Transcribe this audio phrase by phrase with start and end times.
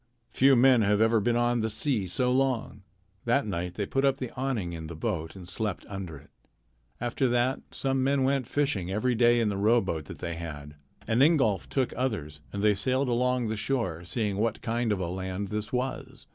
[0.31, 2.81] "Few men have ever been on the sea so long."
[3.25, 6.31] That night they put up the awning in the boat and slept under it.
[6.99, 10.73] After that some men went fishing every day in the rowboat that they had.
[11.07, 15.05] And Ingolf took others, and they sailed along the shore, seeing what kind of a
[15.05, 16.25] land this was.